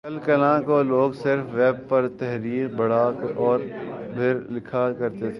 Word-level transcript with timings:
کل 0.03 0.17
کلاں 0.19 0.61
کو 0.61 0.81
لوگ 0.83 1.11
صرف 1.13 1.53
ویب 1.53 1.89
پر 1.89 2.07
تحریر 2.19 2.67
پڑھا 2.77 3.03
اور 3.35 3.59
پھر 4.13 4.39
لکھا 4.49 4.91
کر 4.91 5.09
تھے 5.09 5.29